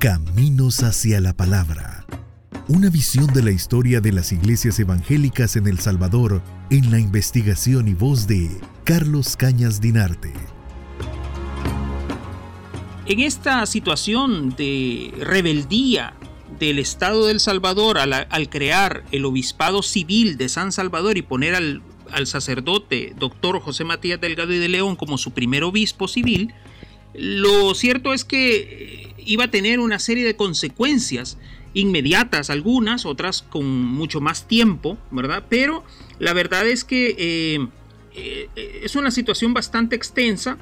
[0.00, 2.06] Caminos hacia la Palabra.
[2.68, 7.86] Una visión de la historia de las iglesias evangélicas en El Salvador en la investigación
[7.86, 8.48] y voz de
[8.84, 10.32] Carlos Cañas Dinarte.
[13.04, 16.14] En esta situación de rebeldía
[16.58, 21.82] del Estado del Salvador al, crear el obispado civil de San Salvador y poner al,
[22.10, 26.54] al sacerdote doctor José Matías Delgado y de León como su primer obispo civil,
[27.14, 31.38] lo cierto es que iba a tener una serie de consecuencias
[31.74, 35.44] inmediatas, algunas, otras con mucho más tiempo, ¿verdad?
[35.48, 35.84] Pero
[36.18, 37.66] la verdad es que eh,
[38.14, 40.58] eh, es una situación bastante extensa.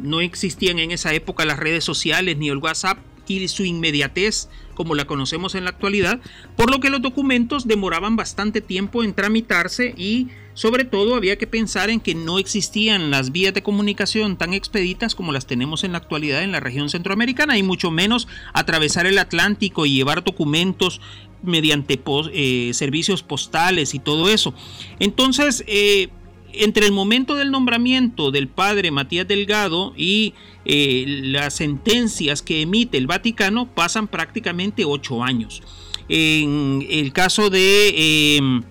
[0.00, 4.94] No existían en esa época las redes sociales ni el WhatsApp y su inmediatez como
[4.94, 6.20] la conocemos en la actualidad,
[6.56, 11.46] por lo que los documentos demoraban bastante tiempo en tramitarse y sobre todo había que
[11.46, 15.92] pensar en que no existían las vías de comunicación tan expeditas como las tenemos en
[15.92, 21.00] la actualidad en la región centroamericana y mucho menos atravesar el Atlántico y llevar documentos
[21.42, 22.00] mediante
[22.32, 24.54] eh, servicios postales y todo eso.
[25.00, 26.08] Entonces, eh,
[26.52, 30.34] entre el momento del nombramiento del padre Matías Delgado y
[30.64, 35.62] eh, las sentencias que emite el Vaticano pasan prácticamente ocho años.
[36.08, 38.62] En el caso de,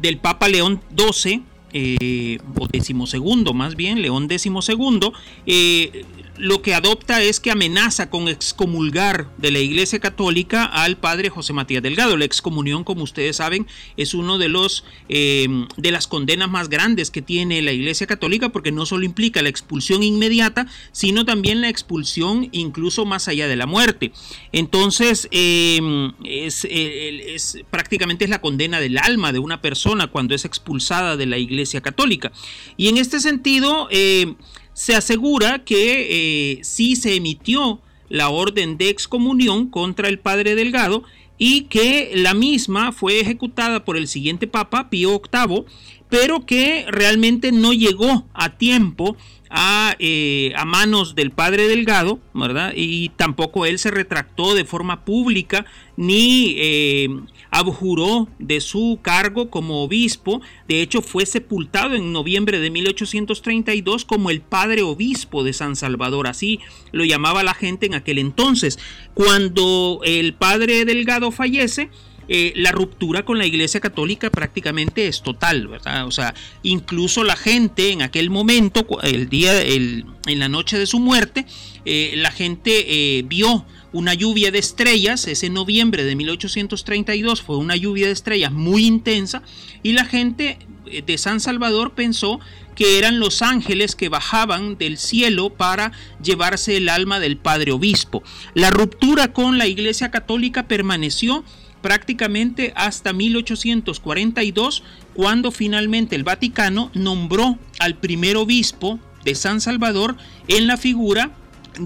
[0.00, 5.12] del Papa León XII, eh, o decimosegundo más bien, León XII,
[5.46, 6.04] eh,
[6.40, 11.52] lo que adopta es que amenaza con excomulgar de la Iglesia Católica al padre José
[11.52, 12.16] Matías Delgado.
[12.16, 13.66] La excomunión, como ustedes saben,
[13.98, 18.48] es uno de los em, de las condenas más grandes que tiene la Iglesia Católica,
[18.48, 23.56] porque no solo implica la expulsión inmediata, sino también la expulsión incluso más allá de
[23.56, 24.12] la muerte.
[24.52, 30.46] Entonces, em, es, es, prácticamente es la condena del alma de una persona cuando es
[30.46, 32.32] expulsada de la Iglesia Católica.
[32.78, 34.36] Y en este sentido, em,
[34.80, 41.02] se asegura que eh, sí se emitió la orden de excomunión contra el padre Delgado
[41.36, 45.64] y que la misma fue ejecutada por el siguiente papa, Pío VIII,
[46.08, 49.18] pero que realmente no llegó a tiempo
[49.50, 52.72] a, eh, a, manos del padre Delgado, ¿verdad?
[52.76, 55.66] Y tampoco él se retractó de forma pública
[55.96, 57.08] ni eh,
[57.50, 60.40] abjuró de su cargo como obispo.
[60.68, 66.28] De hecho, fue sepultado en noviembre de 1832 como el padre obispo de San Salvador.
[66.28, 66.60] Así
[66.92, 68.78] lo llamaba la gente en aquel entonces.
[69.14, 71.90] Cuando el padre Delgado fallece,
[72.32, 76.06] eh, la ruptura con la Iglesia Católica prácticamente es total, ¿verdad?
[76.06, 76.32] O sea,
[76.62, 80.04] incluso la gente en aquel momento, el día, en
[80.38, 81.44] la noche de su muerte,
[81.84, 87.74] eh, la gente eh, vio una lluvia de estrellas, ese noviembre de 1832 fue una
[87.74, 89.42] lluvia de estrellas muy intensa
[89.82, 90.56] y la gente
[91.04, 92.38] de San Salvador pensó
[92.76, 95.90] que eran los ángeles que bajaban del cielo para
[96.22, 98.22] llevarse el alma del padre obispo.
[98.54, 101.44] La ruptura con la Iglesia Católica permaneció
[101.82, 104.82] prácticamente hasta 1842,
[105.14, 110.16] cuando finalmente el Vaticano nombró al primer obispo de San Salvador
[110.48, 111.30] en la figura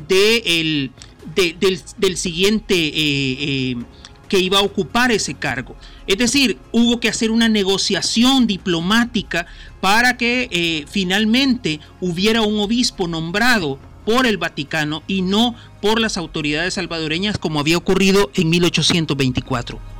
[0.08, 0.90] de el
[1.34, 3.76] del, siguiente eh, eh,
[4.28, 5.76] que iba a ocupar ese cargo.
[6.06, 9.46] Es decir, hubo que hacer una negociación diplomática
[9.80, 16.16] para que eh, finalmente hubiera un obispo nombrado por el Vaticano y no por las
[16.16, 19.93] autoridades salvadoreñas como había ocurrido en 1824.